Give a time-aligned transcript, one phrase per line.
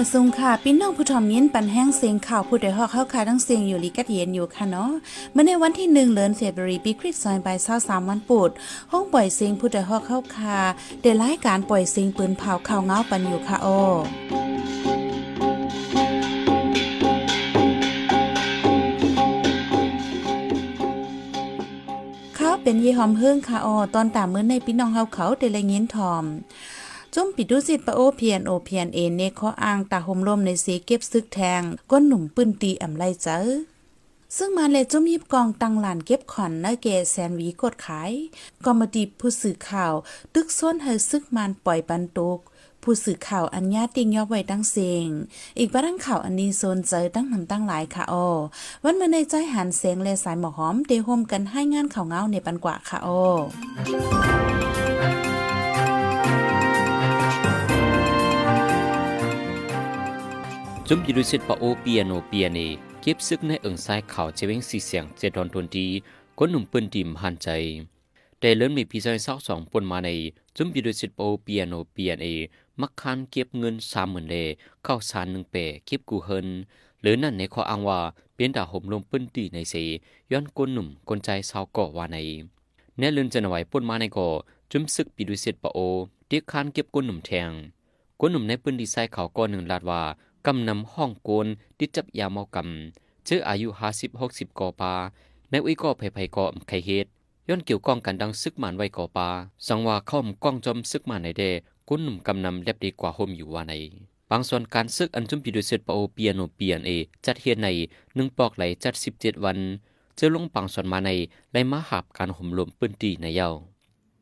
[0.00, 4.90] อยซุงค่ะพี่น้องผู้ทอมยินปันแห้งเสียงข่าวผู้ใดฮอกเข้าคาทั้งเสียงอยู่ลีกัดเย็นอยู่ค่ะเนาะ
[5.32, 8.50] เมื่อในวันที่หนึ่งเดือนเฟบรีปีคริสต์ศักราช23วันปุด
[8.92, 10.58] ห้องปล่อยเสียงผู้ใดฮอกเข้าคา
[11.02, 13.66] ได้รายการปล่อยเสียงปืนเผาข่าวเงาปันอยู่ค่ะโอ
[22.36, 26.24] เขาเป็นยี่หอมเฮิงค่ะออตอนตามมื้อในพี่น้องเฮาเขาเดลยินทอม
[27.14, 33.38] จุ่มปิดดุสิตปะโอเพียนโอเพียนเอเนข้ออ้างตาห่มลมในสีเก็บซึกแทงก้นหนุ่มปืนตีอ่ำไลเจอ
[34.36, 38.12] ซึ่งมาเลจุ่มยิบกองตังหลานเก็บขอนนาเกแซนวีกดขาย
[38.64, 39.92] กอมดีผู้สื่อข่าว
[40.34, 42.38] ตึกส้นให้ซึกมันปล่อยปันตุก
[42.82, 45.08] ผู้สื่อข่าวอัญญาติงยอบไว้ตั้งเสียง
[45.58, 48.26] อีกบ้านข่าวอันนี้โซนเจอตั้งนำตั้งหลายค่ะออ
[48.84, 54.49] วันมาในใจหันเสียงแลสายหมอหอมเดโฮมกันให้งานข่าวเงาในปันกว่าค่ะออ
[60.92, 62.58] จุมยิรุสิตปะโอเปียโนเปียเน
[63.00, 65.86] เก็บซึกในเอิงซ้ายเขาวเจเวงสีเสียงเจดอนทนดี
[66.38, 67.48] คนหนุ่มปืนดิมหันใจ
[68.40, 70.10] แต่เริ่มมีพี่ชายสาวสองปนมาใน
[70.56, 72.26] จุมยิรุสิตปะโอเปียโนเปียเน
[72.80, 74.36] มักคานเก็บเงินสามหมื่นเล
[74.84, 76.48] เข้าสารหนึ่งเปเก็บกูเฮิน
[77.02, 78.00] หรือนั่นในข้ออ้างว่า
[78.34, 79.74] เป็นดาห่มลมปืนตีในเส
[80.30, 82.18] ย้อนก้นหนุ่มกลใจสาวก่อว่าใน
[82.98, 84.28] แน่ลืนจะหน่วยปนมาในก่อ
[84.70, 85.78] จุมซึกปีดุสิตปะโอ
[86.26, 87.50] เตียคานเก็บก้นหนุ่มแทง
[88.20, 90.02] ก้นหนุ่มในปืนดีไซน์เขาก้อนหนึ่งลาดว่า
[90.46, 91.46] กำนำห้องโกน
[91.78, 94.94] ติจับยาเมากำเจออายุห้าสิบหกสิบกอปา
[95.50, 97.06] ในอุ้ยก็ไผ่ไผ่ก็ไข่เฮ็ด
[97.48, 99.28] ย้อนเกี่ยวก้องกันดังซึกหมานไว้ก่อปา
[99.66, 101.42] สังว่าเข้อมก้องจอมซึกหมานในเด
[101.88, 103.74] กุนหนุ่มกำนำเล็บดีกว่าโฮมอยู่ว่าใน
[104.30, 106.90] บางส่วนการซึกอันจุมปีดุเซตปโอเปียโนเปียนเอ
[107.24, 107.68] จัดเฮียนใน
[108.14, 109.58] หนึ่งปอกไหลจัดสิบเจ็ดวัน
[110.16, 111.10] เจอลงปังส่วนมาใน
[111.52, 113.50] ไลมาหับการห่มลมปื้นตีในเย้า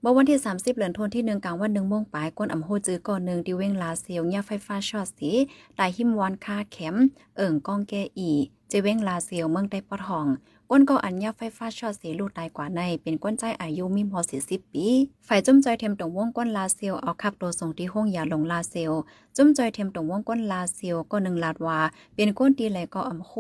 [0.00, 5.30] เมื่อวันที่ 30เหลือนทนที่หนึ่งกลางวันหนึ่งโมงปลายก้นอ่ำโฮจื้อก่อนหนึ่งดิเวงลาเซียวเงียไฟฟ้าช็อตสี
[5.78, 6.96] ตายหิมวอนคาเข็ม
[7.36, 8.30] เอิ่งก้องแกอี
[8.68, 10.26] เจเวงลาเซียวเมืองได้ปอทอง
[10.70, 14.86] ก้นก็อันยาไฟฟ้าช็อตสีลูกตายกว่าใน เป็นก้นใจอายุมีมอสี่สิบปี
[15.26, 18.92] ฝ่ายจุ้มจอยเทมตรงวงก้นลาเซียวเอาขับตัวส่งที่ห้องยาลงลาเซียว
[19.36, 21.78] จุ้มจอยเทมตรงวงก้นลาเซียวก็หนึ่งลาดว่า
[22.14, 23.32] เป็นก้นตีไหลก็อ่ำโค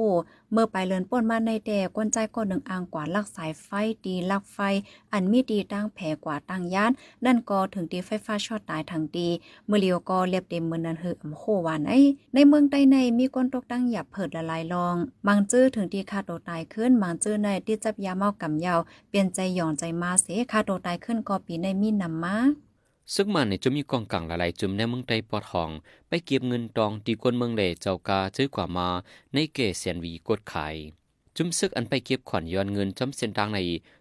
[0.52, 3.68] เมื่อไปเลินป่นมาในแดก้นใจก็หนึ่งอ่างกว่าลักสายไฟ
[4.04, 4.58] ดีลักไฟ
[5.12, 6.92] อันมีดีตั้งแผกว่าตั้งย่าน
[7.24, 9.28] นั่นก็ถึงตีไฟฟ้าช็อตตายทั้งดี
[9.66, 11.92] เมื่อเลียวก็เรียบเต็มเมือนันเหืออ่ำโควานไอ
[12.34, 14.96] ในเมืองใต้ในมีก้นตกตั้งหยับเผิดละลายลอง
[15.26, 22.36] มังจื้อถึงที่คาตัวตายขึ้นมังจื้อในที่จับยาเมากำยาวเปลี่ยนใจหย่อนใจมาเสคาตัวตายขึ้นก็ปีในมีนำมา
[23.14, 25.70] ซึ่งมันในจะมีกองกลางหลายๆจุมในเมืองไต้ปอทอง
[26.08, 28.88] ไปเก็บเงินตองตีกวนเมืองเหล่เจ้ากาซื้อกว่ามา
[29.32, 30.76] ในเกเสียนวีกดขาย
[31.36, 33.58] จุมซึกอันไปเก็บขวัญย้อนเงินจำเส้นทางใน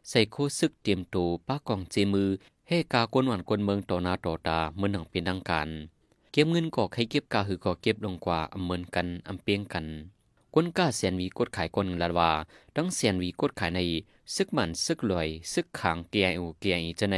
[0.10, 2.30] ใส่โคซึกเตรียมตัวป้ากองเจมือ
[2.68, 5.70] เฮกากวนหวานกวนเมืองต่อหน้าต่อตาเมื่อหนังเป็นดังการ
[6.32, 9.86] เก็บเงินก็ให้เก็บกาหือก็เก็บลงกว่าอำเมินกันอำเปียงกัน
[10.60, 12.32] กวนก้าเสียนวีกดขายกนลาว่า
[12.76, 13.80] ทั้งเสียนวีกดขายใน
[14.36, 17.18] ซึกมันซึกลอยซึกขางเกียอูเกียอีจะใน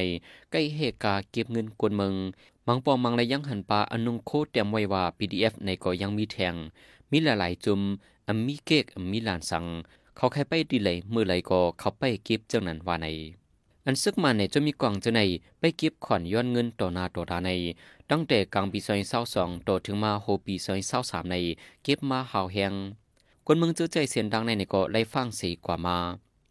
[0.51, 2.13] ใกล้เฮกาเก็บเงินกวนเมือง
[2.67, 6.55] มังปอมังและยังหันปาอนุงโคเตรียมไว้ว่า PDF ในก็ยังมีแทง
[7.11, 7.81] มีหลายๆจุม
[8.27, 9.65] อำมีเกกอำมีลานสัง
[10.15, 13.07] เขาใครไปดีเลยมือไหลก็เขาไปเก็บเจ้านั้นว่าใน
[13.85, 15.21] อันซึกมันเนี่ยจะมีกล่องเจ้าใน
[15.59, 17.49] ไปเก็บขอนย้อนเงินต่อหน้าต่อตาใน
[18.09, 21.35] ตั้งแต่กลางปีซอยเศร้าสองต่อถึงมาโฮปีซอยเศร้าสามใน
[21.83, 22.73] เก็บมาหาวแหง
[23.51, 25.97] คนเมืองเจอใจเสียงดังในในก็ไล่ฟังสีกว่ามา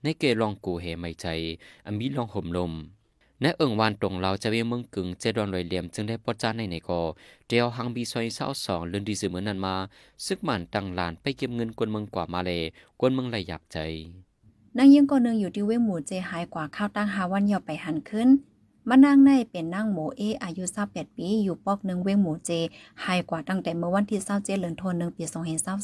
[0.03, 1.26] ในเกลองกูเหไม่ใจ
[1.86, 2.72] อมีลองห่มลม
[3.41, 7.00] ในเอิงวานตรงเราจะเวเมืองกึ่งเจดอนลอยเหลี่ยมจึงได้ปอจานในในก็
[7.48, 9.75] เดียวหังบีซอยเศร้าสองเลือนดีสือเหมือนนั้นมา
[10.26, 12.60] ซึกมันตั้งลานไปเก็บเงินกวนเมืองกว่ามาเลย
[13.00, 13.78] กวนเมืองไหลหยับใจ
[14.76, 18.28] นางยิงก็หนึ่งอยู่ที่เวงหมูเจหายกว่าข้าวตั้งหาวันเหยาไปหันขึ้น
[18.91, 22.50] มานางในเป็นนางหมูเออายุ28ปี อยู่ปอกหนึ่งเวงหมูเจ
[23.04, 25.25] หายกว่าตั้งแต่เมื่อวันที่27เดือนธันวาคมปี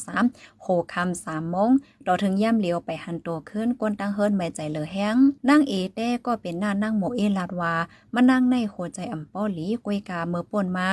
[0.01, 1.71] 2523โหคำ3โมง
[2.07, 5.15] ต่อถึงย่ำเลียวไปหันตัวขึ้นก้นตั้งเฮิรนไม่ใจเหลือแห้ง
[5.49, 7.73] นางเอเต้ก็เป็นหน้านางหมูเอลาดวา
[8.13, 10.87] มานั่งในโหใจอ่ำป้อหลีกวยกาเมื่อป่นมา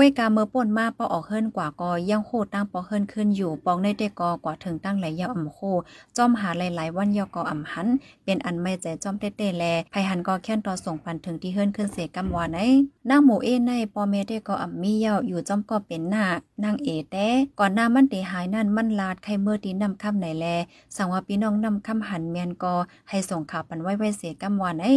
[0.00, 5.58] ก้วยกาเมื่อป่นมาปอออกเฮิรนกว่ากอยังโคตั้งปอเฮิรนขึ้นอยู่ปองในเตกอกว่าถึงตั้งไหลยาวอ่ำโค
[6.16, 7.88] จอมหาหลายๆวันยอกออ่ำหัน
[8.24, 12.68] เป็นอันไม่ใจจอมเต้ๆแลไผหันก็แค่นต่อส่งปันถึงที่เฮิรนขึ้นเสกำวานไอ้
[13.10, 16.24] นางหมูเอในปอเมเตก็อ่ำมีเยาอยู่จอมก็เป็นหน้า
[16.64, 17.26] นางเอแต่
[17.60, 20.46] ก่อนหน้ามันเตหายนั่นมันลาดไข่เมื่อตีนำค่ำไหนแล
[20.96, 22.74] สั่งว่าพี่น้องนำคำหันแมนกอ
[23.08, 24.94] ให้ส่งข่าวปันไว้ไว้เสียกำวานไอ้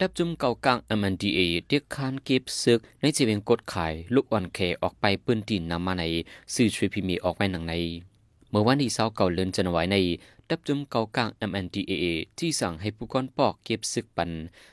[0.00, 6.04] ดับจุมเก่ากลาง MNDA เรียกคานเก็บซึก ในจีเวงกดขายลูกอ่อนแคออกไปปืนตีนนำมาใน
[6.54, 7.74] สื่อช่วยพิมีออกไปหนังใน
[8.50, 9.96] เมื่อวันที่เศร้าเก่าเลือนจันไว้ใน
[10.48, 12.02] ดับจุมเก่ากลาง MNDA
[12.38, 14.30] ที่สั่งให้ผู้ก้อนปอกเก็บซึกปัน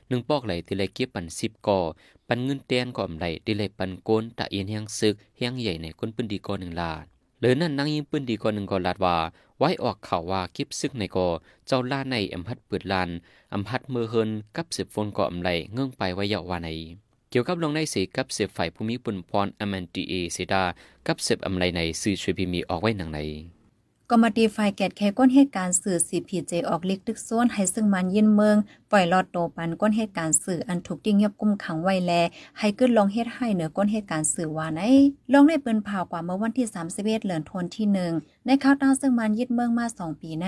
[0.07, 1.79] หนึ่งปอกไหลที่เลยเก็บปันสิบก่อ
[2.27, 7.05] ปันเงินเตียนก่อมไหลที่เลยปันโกนตะเอียนแห้งซึกแห้งใหญ่ในก้นปืนดีก่อหนึ่งลาด
[7.39, 9.15] เหลือนั่นนั่งยิงปืนดีก่อหนึ่งก่อลาดว่า
[9.59, 11.27] ไว้ออกข่าวว่ากิบซึกในก่อ
[11.67, 13.09] เจ้าล่าในอำพัดเปิดลาน
[13.53, 16.69] อำพัดมือเฮินกับสืบฝนก่ออำไหลเงื่องไปไว้ยาวาใน
[17.29, 20.63] เกี่ยวกับลงในสีกับเสืบฝ่ายภูมิปุ่นพรอแมนตีเอเซดา
[21.07, 23.19] กับเสืบอำไหลในสื่อช่วยพิมีออกไว้หนังใน
[24.11, 28.57] กรมาตีฝ่ายแกดแค่ก้นเหตุการณ์สื่อ CPJ ออกเล็กตึกส่วนให้ซึ่งมันยินเมือง
[28.91, 32.11] ปล่อยลอดโตปันก้นเหตุการณ์สื่ออันถูกติ้งยับกุมขังไว้แล
[32.59, 34.81] ให้ขึ้นลองเฮ็ดให้เหนือก้นเหตุการณ์สื่อว่าไหน
[35.31, 38.11] ลองได้เปิ้นผ่าวกว่าเมื่อวันที่31เดือนธันวาคมที่หนึ่ง
[38.45, 40.47] ในข่าวตาซึ่งมันยึดเมืองมา 2 ปีใน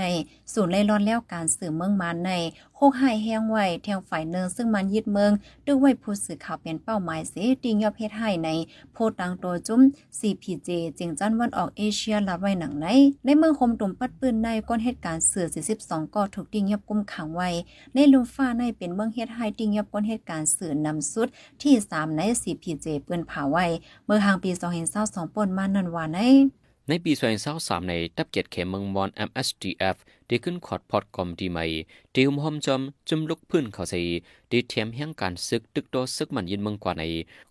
[0.54, 2.32] ศูนย์ไล่รอนแล้วการสื่อเมืองมันใน
[2.76, 5.32] โคกหายแห้งไว้แทงฝ่ายเนิงซึ่งมันยึดเมือง
[5.66, 8.50] ด้วยไว้ผู้สื่อข่าวเป็นเป้าหมายเสติงยับเฮ็ดให้ใน
[8.94, 9.82] โพตังตัวจุ้ม
[10.20, 12.88] CPJ จิงจันวันออกเอเชียลัดไว้หนังใน
[13.26, 15.48] ในเมืองคมตุ่มปัดปืนในก้นเหตุการณ์เสือ
[15.80, 17.50] 42ก็ถูกติ้งยับกุมขังไว้
[17.94, 21.28] ในลุมฟ้าในเป็นเมืองเฮ็ดให้ติ้งยับก้นเหตุการณ์เสือนำสุด
[21.62, 23.66] ที่ 3 ใน CPJ ปืนผาไว้
[24.06, 24.52] เมื่อหางปี
[24.94, 26.20] 2022ป่นมานันว่าใน
[26.90, 27.12] ในปี
[27.52, 29.96] 2023ในตับเกียรติเขมเมืองมอน MSDF
[30.28, 31.66] ได้ขึ้นขอดพอดกอมดีใหม่
[32.14, 34.02] ที่หุมหอมจอมจุมลุกพื้นเขาใส่
[34.50, 37.04] ได้เทียมแห่งการซึกตึกโตซึกมันยินเมืองกว่าใน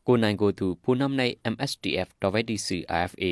[0.07, 1.23] กูนายโกตูผู้นำใน
[1.55, 3.25] MSDF ต่อไว้ดีสื่อ IFA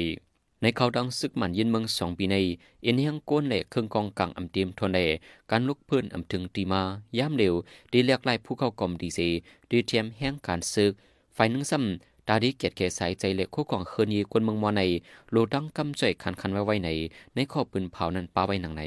[0.63, 2.37] ในเขาดังซึกมันยินเมืองสองปีใน
[2.83, 5.07] เอ็นยังโกนเล่เครื่องกองกลางอำเตียมทนเล่
[5.51, 6.83] การลุกพื้นอำถึงตีมา
[7.19, 7.55] ยามเร็ว
[7.91, 9.21] ได้เรียกไล่ผู้เข้ากอมดีเซ
[9.69, 10.93] ได้เทียมแห่งการซึก
[11.37, 14.83] ฝ่ายหนึ่งซ้ำตาดีเกียรติเกสายใจเล็กคู่กองเคินยีกวนเมืองมอใน
[15.31, 16.89] โลดังกำจ่อยคันคันไว้ไว้ใน
[17.35, 18.83] ในข้อปืนเผานั้นป้าไว้หนังใน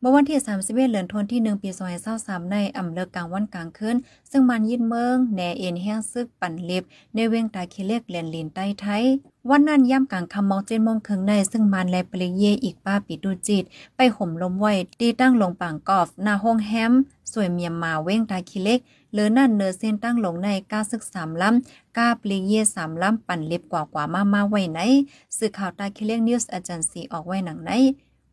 [0.00, 1.70] เมื่อวันที่31เดือนธันวาคมที่1ปี
[2.10, 3.96] 2023ในอำเภอกลางวันกลางคืน
[4.30, 6.84] ซึ่งมันยินเมืองแหนเอ็นแห้งซึกปั่นเล็บ
[7.14, 9.04] ในเวงตาคิเล็กแลนลินใต้ไทย
[9.50, 13.64] วันนั้นย่ำกลางคำมองเจนมองครึ่งในซึ่งมันและปริเยอีกป้าปิดดูจิต
[13.96, 16.92] ไปห่มลมไว้ตีตั้งลงปางกอฟหน้าห้องแฮม
[17.32, 18.78] สวยเมียมมาเว้งตาคิเล็ก
[19.12, 24.80] เหลือนั่นเนอเส้นตั้งลงในก้าซึกสามล้ำก้าปลีเยสามล้ำ ปั่นเล็บกว่ากว่ามามาไว้ไหน
[25.36, 27.70] สื่อข่าวตาคิเล็กนิวส์อาจารย์สีออกไว้หนังไหน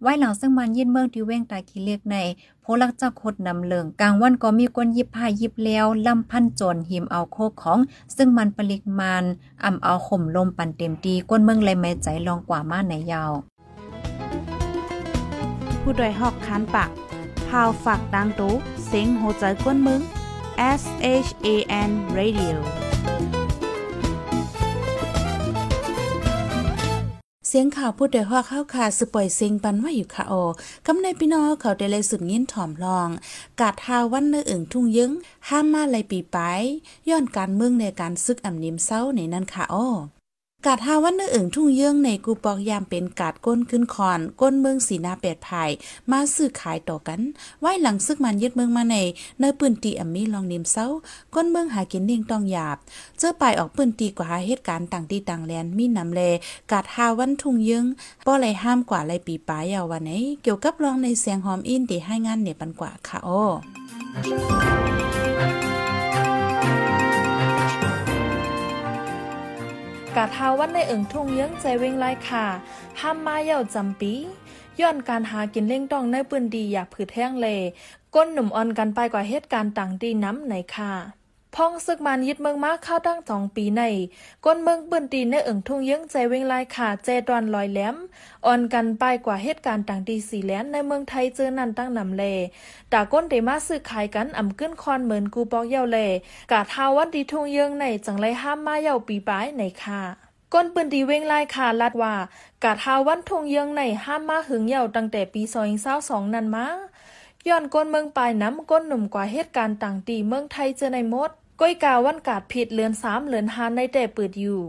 [0.04, 2.18] ไว้หลังซึ่งมันยินเมืองที่เว้งตาคิเล็กใน
[2.62, 7.80] โพลักจ้าคดนำเลิงกลางวันก็มีคนยิบผ้ายิบแล้วลำพันจนหิมเอาโคกของ
[8.16, 9.24] ซึ่งมันปริกมาน
[9.64, 13.32] อ่ำเอาข่มลมปั่นเต็มตีก้นเมืองเลยไม่ใจลองกว่ามาในยาว
[15.82, 16.90] ผู้ดยหอกคันปาก
[17.48, 18.54] พาวฝากดังตู้
[18.86, 20.02] เซ็งโหใจกวนมึง
[20.80, 20.84] S
[21.26, 21.48] H A
[21.88, 22.58] N Radio
[27.54, 30.34] เสียงข่าวพูดโดยว่าเข้าค่ะสืปล่อยเสียงปันว่าอยู่ค่ะโอ
[30.86, 33.10] กำในพี่น้องเขาได้เลยสุดยินถ่อมลอง
[33.60, 35.12] กาดทาวันเนื้ออึ่งทุ่งยึง
[35.48, 36.38] ห้ามมาเลยปีไป
[37.10, 39.76] ย้อนการเมืองในการซึกอ่ำนิมเศร้าในนั้นค่ะโอ
[40.68, 45.70] กาดหาวันเนื้ออึ่งทุ่งเยื่องในกูปอกยามเป็นกาดก้นขึ้นคอน ก้นเมืองสีนาแปดภาย
[46.12, 47.20] มาซื้อขายต่อกัน
[47.60, 48.98] ไว้หลังซึกมันยึดเมืองมาใน
[49.40, 50.88] เนื้อปืนตีอ่ำมีลองนิมเศร้า
[51.36, 52.78] ก้นเมืองหากินเนียงต้องหยาบ
[53.18, 56.22] เจอไปออกปืนตีกว่าหาเหตุการณ์ต่างที่ต่างแลนมีนำเล
[56.72, 57.86] กาดหาวันทุ่งเยื่อง
[58.26, 60.12] ป้อไรห้ามกว่าไรปีปลายยาววันไหน
[60.44, 63.42] เกี่ยวกับรองในเสียงหอมอินที่ให้งานเนี่ยปันกว่าค่ะโอ้
[70.18, 72.46] กะทาวันในเอิงทุ่งเยื้องใจเวงไล่ค่ะ
[73.00, 74.14] ห้ามมาเย่าจำปี
[74.80, 77.48] ย้อนการหากินเล่งต้องในปืนดีอยากผืดแห้งเล
[78.16, 81.21] ก้นหนุ่มอ่อนกันไปกว่าเหตุการณ์ต่างดีน้ำในค่ะ
[81.56, 83.84] พ้องซึกมันยึดเมืองมาเข้าตั้งสองปีใน
[84.46, 87.96] ก้นเมืองปืนดีในเอิงทุ่งเยื้องใจเวงไล่ค่ะเจดอนลอยแหลม
[88.46, 92.24] อ่อนกันไปกว่าเหตุการณ์ต่างดีสีแลนในเมืองไทยเจอนันตั้งนำเล
[92.94, 95.98] ตาก้นเดมาซื้อขายกันอ่ำขึ้นคอนเหมือนกูปอกเย่าเล
[96.52, 100.02] กาทาวันดีทุ่งเยื้องในจังไรห้ามมาเย่าปีปลายในค่ะ
[100.54, 102.16] ก้นปืนดีเว้งไล่คาลัดว่า
[102.64, 106.68] กาทาวันทงเยืองในห้ามมาหึงเหย่าตั้งแต่ปีซอยเศร้าสองนันมา
[107.48, 111.32] ย้อนก้นเมืองปลายน้ำก้นหนุ่มกว่าเหตุการณ์ต่างตีเมืองไทยเจอในมด
[111.64, 114.62] ก้อยกาวันกาดผิดเลือนสามเลือนหานในแต่เปิดอยู่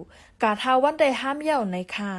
[0.42, 2.14] กาทาวันได้ห้ามเย่าในค่ะ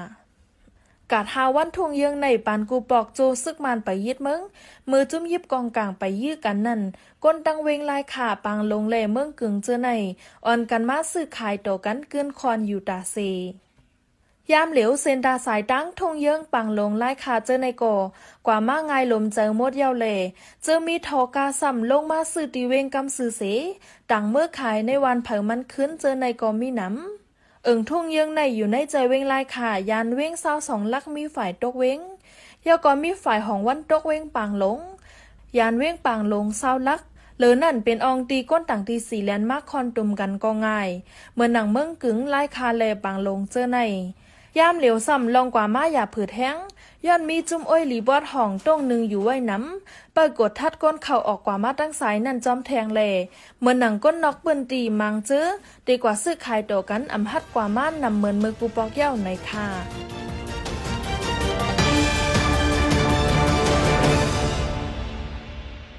[1.12, 4.42] กาทาวันทวงเยืองในปานกูปอกโจซึกมันไปยึดเมือง
[4.89, 6.82] มือจุ้มยิบกองกลางไปยื้อกันนั่น
[7.24, 9.89] ก้นตังเวงลายขาปางลงเลเมืองกึ่งเจอใน
[10.46, 13.15] อ่อนกันมาซื้อขายต่อกันเกื้อนคอนอยู่ตาเซ
[14.51, 17.83] ยามเหลียวเซนดาสายตั้งทงเยื้องปังลงไล่คาเจอในโก
[18.47, 20.05] กว่ามาไงลมเจอมดเยาเล
[20.63, 23.41] เจอมีทอกาสัมลงมาซื้อตีเวงกำซื้อเส
[24.12, 32.00] ต่างเมื่อขายในวันเผามันขึ้นเจอในกอมีน้ำเอิงทุ่งเยืองในอยู่ในใจเว้งลายค่ะยานเว้งเศร้าสองลักมีฝ่ายตกเว้ง
[32.67, 34.79] ยาก็มีฝ่ายของวันตกเว้งปางลง
[35.57, 37.01] ยานเว้งปางลงเศร้าลัก
[37.38, 40.89] หรือนั่นเป็นอองตีก้นต่างตีสีแลนมากคอนตุมกันก็ง่าย
[41.33, 43.79] เหมือนหนังเมืองกึ๋งลายคาแลปางลงเจอใน
[44.60, 46.57] ยามเหลียวซ้ำลองกว่ามาอย่าผืดแห้ง
[47.05, 53.01] ย้อนมีจุ้มอ้อยหลีบอดห่องต้งหนึ่งอยู่ไว้น้ำปรากฏทัดก้นเข่าออกกว่ามาตั้งสายนั่นจอมแทงแล
[53.60, 55.48] เหมือนหนังก้นนอกเบิ่นตีมังเจอ
[55.88, 59.67] ดีกว่าซื้อขายโตกันอำหัดกว่าม่านนำเหมือนมือกูปอกเย้าในค่ะ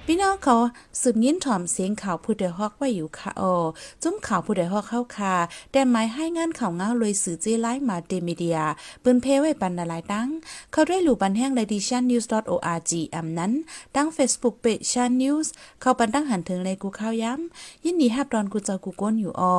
[0.09, 0.57] พี่น้องเขา
[1.01, 3.55] สืบยินถ่อมเสียงข่าวผู้ใดฮอกไว้อยู่ค่ะออ
[4.03, 5.35] จุ้มข่าวผู้ใดฮอกเข้าค่ะ
[5.73, 8.59] แต่หมายให้งานข่าวเงาเลยสื่อเจไลมาเดมีเดีย
[9.03, 10.29] ปืนเพไว้ปันนาลายตั้ง
[10.73, 13.53] เขาด้วยหลู่บันแห้ง l ดิชันนิวส์ .org อำนั้น
[13.97, 19.57] ตั้ง Facebook เปชันนิวส์เข้าปันตั้งหันถึงเลยกูข้าวย้ำยินดีฮับดอนกูเจ้ากูก้นอยู่ออ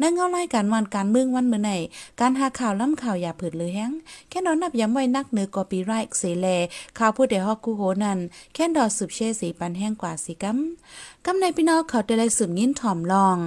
[0.00, 1.70] นั่งเงารายการวันการเมืองวันเมื่อไหน
[2.20, 3.92] การหาข่าวล้ำข่าวอย่าเผิดเลยแฮง
[4.28, 6.46] แค่นอนนับย้ำไว้นักเหนือกอปีไรเสแล
[6.98, 8.18] ข่าวผู้ใดฮอกกูโหนั่น
[8.54, 10.58] แค่ดอสืบเชสีปันแห้งกว่าสิกัม
[11.24, 13.38] กำในพี่น้องเขาได้ลสืบยินถ่อมลอง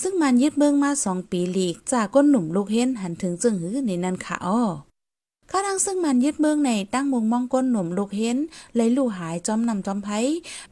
[0.00, 4.62] ซึ่งมันยึดเบื้องมาสองปีหลีกจากก้นหนุ่มลูกเห็นหันถึงจึงหือในนั้นค่ะอ้อ
[5.50, 8.36] ข้าดังซึ่งมันยึดเมืองในตั้งมุงมองก้นหนุ่มลูกเห็น
[8.76, 10.08] เลยลู่หายจอมนำจอมไผ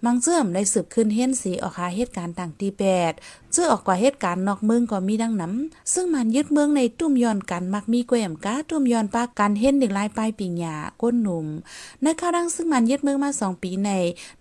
[0.05, 3.13] มังเสื่อมเลยสืบขึ้นเห็นสีออกหาเหตุการณ์ต่างที่แปด
[3.53, 11.47] เชื่อออกกว่าเหตุการณ์นอกเมืองก็มีดังน้ำซึ่งมันยึดเมืองในตุ้มย้อนกันมักมีแกวมก้าตุ้มย้อนปากกันเห็นหนึ่งลายปลายปิงหยาก้นหนุ่ม
[12.03, 13.91] ในข้าดังซึ่งมันยึดเมืองมาสองปีใน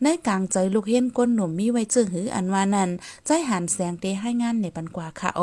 [0.04, 2.90] ในกลางใจลูกเห็นก้นหนุ่มมีไว้เจือหืออันวานั้น
[3.26, 5.42] ใจหันแสงเตให้งานในปันกว่าค่ะโอ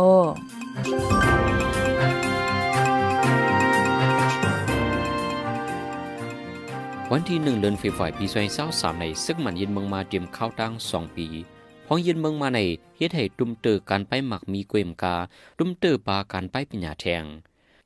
[7.15, 11.27] วันที่หนึ่งเดือนเฟบรุยปีซอยเศร้าสามในซึ่งมันยินเมืองมาเตรียมเข้าตั้งสองปี
[11.87, 12.61] พองยินเมืองมาใน
[12.97, 15.15] เฮ็ดให้ตุ้มเตอการไปหมักมีเกวมกา
[15.59, 17.25] ตุ้มเตอปาการไปปัญญาแทง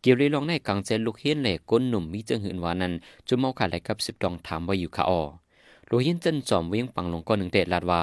[0.01, 2.93] เกี่ยวเลยลองในกลางเจนลูกเฮียนแหลกก้นหนุ่มมีเจิงหืนวานั้น
[3.29, 5.21] จุมเมาขาดไหลกับสิบดองถามว่าอยู่คาอ้อ
[5.89, 8.03] ลูกเฮียนเจนจอมเวียงปังลงก้อนหนึ่งเตะลาดว่า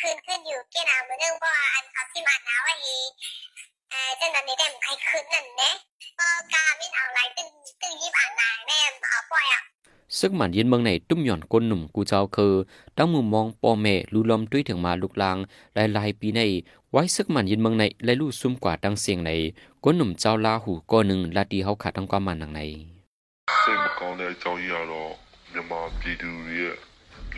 [0.00, 2.98] คืนขึ้นอยู่เกี่ยนามันเรื่องว่าอันเอาที่มาหนาว่าอี
[3.90, 5.70] เอ่อจังนั้นนี่ได้ให้คืนนั่นเด้
[6.18, 7.48] ก็กาไม่เอาไรตึ้ง
[7.80, 8.78] ตึ้งยิบอ่านนายแม่
[9.10, 9.60] เอาปล่อยอ่ะ
[10.18, 12.54] ซึกมันยินเมืองในตุ้มหย่อนก้นหนุ่มกูเจ้าคือ
[12.96, 15.36] ตั้งมุมมองปอแม่ลูลอมด้วยถึงมาลุกลาง
[15.74, 16.40] หลายหลายปีใน
[16.90, 19.30] ไว้ซึกมันยินเมืองในและลู่ซุ่มกว่าตั้งเสียงใน
[19.84, 22.60] ก้นหนุ่มเจ้าลาหูก้อนหนึ่งลาดีเขาขาดทั้งความมันหนังใน
[23.62, 25.10] စိတ်မကောင်းတဲ့အကြောင်းကြီးကတော့
[25.52, 26.74] မြန်မာပြည်သူတွေရဲ့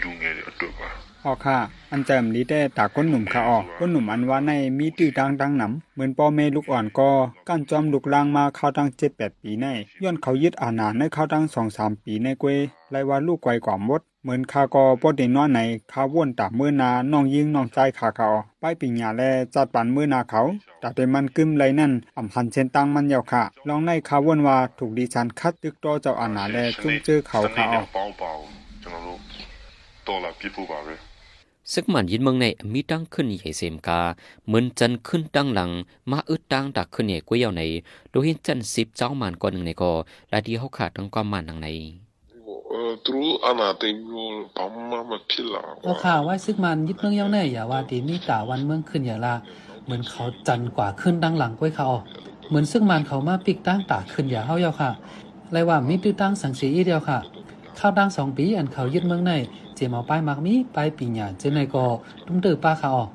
[0.00, 0.88] လူငယ်တွေအတွက်ပါ
[1.25, 1.57] ออค่ะ
[1.91, 7.09] อันแจมนี้แต่ตาก้นหนุ่มค่ะออกนหนุ่มอันว่าในมีตื้อตังดังหนำเหมือนป่อแม่ลูกอ่อนก็
[7.49, 9.65] กั้นจอมลูกลางมาเข้าตั้งเจ็ดแปดปีใน
[10.03, 12.57] ย้อนเขายึดอาณาในเข้าตั้งสองสามปีในเกวย
[12.91, 15.59] ไรว่าลูกไกวกว่ามดเหมือนคากอปอดเดนนอนไหน
[15.91, 18.29] คาว่วนตาเมื่อนาน้องยิงน้องใจขาเขา
[18.61, 19.21] ป้ายปิงญาแล
[19.53, 20.41] จัดปันเมื่อนาเขา
[20.79, 27.87] แต่เป็นมันกึมไรนั่นอ่ำพันเชนตังมันยาวค่ะลองในคาว่นว่าถูกดีชันคัดตึกโตเจ้าอาณาแลจุ้มเจอเขาเขาออก
[30.05, 31.12] 到了壁铺吧呗。
[31.71, 34.01] ซึกมันยินเมืองในมีตั้งขึ้นใหญ่เสมกา
[34.45, 35.71] เหมือนจันขึ้นตั้งหลัง
[36.11, 37.61] มาอึดตั้งดักขึ้นเนี่ยกุ้ยเยาใน
[38.09, 39.91] โดยเห็นจันสิบเจ้ามันก่อนหนึ่งในก็
[40.29, 41.67] และที่เขาขาดทั้งความมันทางใน
[43.05, 49.35] ตูอานาเตมูปัมมามาพิลาว่าข่าวว่าซึกมันยึดเมืองเย้าในอย่าว่าดีนี่ตาวันเมืองขึ้นอย่าละ
[49.85, 51.89] เหมือนเขาจันกว่าขึ้นดังหลังกุ้ยเขา
[52.47, 54.91] เหมือนซึกมันเขามาปิกตั้งตาขึ้นอย่าเฮาเยาค่ะ
[55.51, 57.19] ไรว่ามีตื้ตั้งสังสีอีเดียวค่ะ
[57.79, 59.31] ข้าวดังสองปีอันเขายึดเมืองใน
[59.75, 61.85] เจมเอาป้ายมักมีป้ายปีหยาเจนในกอ
[62.25, 63.09] ตุ้มเดือป้าเขาออก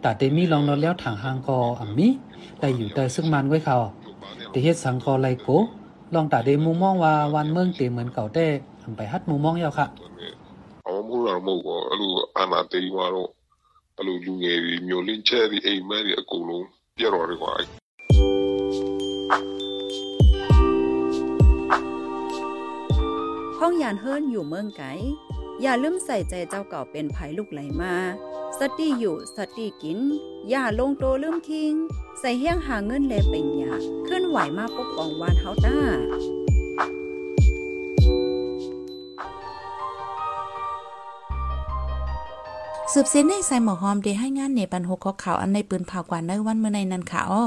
[0.00, 2.08] แต่เดมีลองนอนแล้วถางหางกออ่ำมี
[2.58, 3.76] แต่อยู่แต่ซึ่งมันไว้เขา
[4.50, 5.48] แต่เฮ็ดสังกอไรโก
[6.14, 8.46] ลองแต่เดมุมองว่าวันเมืองเตเหมือนเก่าแต่
[8.82, 9.86] ทำไปฮัดมุมมองยาวค่ะ
[10.84, 13.16] เอามูดเอามูกอลูอานาเตรีมาโร
[14.06, 16.62] ลูลูเงยมีโยลินเชอรี่เอมารีอกูลง
[16.98, 17.52] เยอะรอดีกว่า
[23.92, 24.84] นเฮิรนอยู่เมืองไก
[25.62, 27.94] อย่าลืมใส่ใจเจ้าเก่าเป็นไผลูกไหลมา
[28.58, 29.98] สติอยู่สติกิน
[30.50, 31.74] อย่าลงโตลืมคิง
[32.20, 33.72] ใส่เฮี้ยงหาเงินแลเป็นยา
[34.08, 35.78] ขึ้นไหวมาปกป้องวานเฮาต้า
[42.92, 47.44] สืบเส้นในใส่หมอหอมเดให้งานในปันหกข้อข่าวอันในปืนเผากว่าในวันเมื่อในนั้นค่ะอ้อ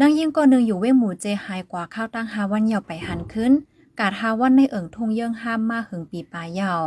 [0.00, 3.52] นางยิงก่อนหนึ่งอยู่เว้หมู่เจหายกว่าข้าวตั้งหาวันเหยาวไปหันขึ้น
[4.00, 6.82] กาดฮาวันในเอิงทงเยื่องห้ามมาหึงปีปลายยาว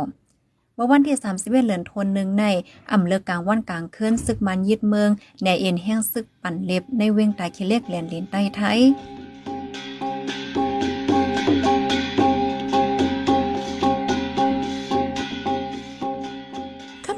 [0.76, 2.44] ว่าวันที่31เดือนทนหนึ่งใน
[2.90, 5.10] อ่ำเภอกกลางวันกลางคืนซึกมันยึดเมือง
[5.42, 8.80] แนเอ็นแห้งซึกปั่นเล็บในเวงตายคิเล็กแหลนลินใต้ไทย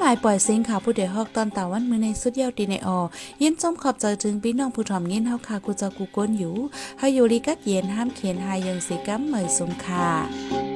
[0.08, 2.98] าหมายปล่อยเสียงข่าวผู้เดียวฮอกตอนตาวันมือในสุดเยาวดีในออ
[3.42, 6.54] ยินจมขอบใจถึงพี่น้องผู้ถ่อมเงินเฮาคากูจะกูก้นอยู่
[6.98, 10.67] เฮาอยู่ลีกัดเย็นห้ามเขียนหายังสีกัมเหมยสมค่ะ